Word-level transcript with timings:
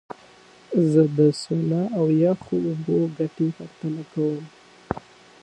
زه 0.91 1.03
د 1.17 1.19
سونا 1.41 1.81
او 1.97 2.05
یخو 2.23 2.55
اوبو 2.67 2.97
ګټې 3.17 3.47
پرتله 3.57 4.03
کوم. 4.13 4.45